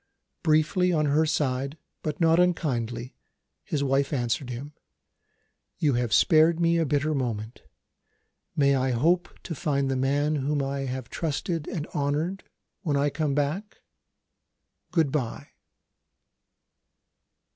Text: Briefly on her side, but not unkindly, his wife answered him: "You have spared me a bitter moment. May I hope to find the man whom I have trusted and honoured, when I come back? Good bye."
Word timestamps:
Briefly 0.41 0.91
on 0.91 1.05
her 1.05 1.27
side, 1.27 1.77
but 2.01 2.19
not 2.19 2.39
unkindly, 2.39 3.13
his 3.63 3.83
wife 3.83 4.11
answered 4.11 4.49
him: 4.49 4.73
"You 5.77 5.93
have 5.93 6.11
spared 6.11 6.59
me 6.59 6.79
a 6.79 6.87
bitter 6.87 7.13
moment. 7.13 7.61
May 8.55 8.73
I 8.75 8.93
hope 8.93 9.29
to 9.43 9.53
find 9.53 9.91
the 9.91 9.95
man 9.95 10.37
whom 10.37 10.59
I 10.63 10.85
have 10.85 11.11
trusted 11.11 11.67
and 11.67 11.85
honoured, 11.93 12.43
when 12.81 12.97
I 12.97 13.11
come 13.11 13.35
back? 13.35 13.81
Good 14.89 15.11
bye." 15.11 15.49